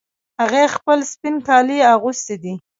[0.41, 2.53] هغې خپل سپین کالي اغوستې دي